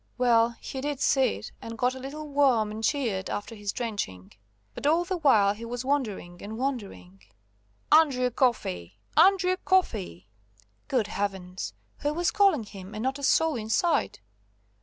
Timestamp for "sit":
0.99-1.51